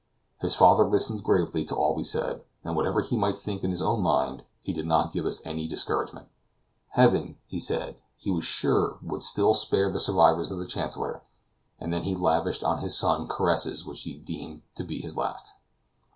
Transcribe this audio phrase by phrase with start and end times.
[0.39, 3.83] His father listened gravely to all we said, and whatever he might think in his
[3.83, 6.27] own mind, he did not give us any discouragement;
[6.93, 11.21] Heaven, he said, he was sure would still spare the survivors of the Chancellor,
[11.79, 15.53] and then he lavished on his son caresses which he deemed to be his last.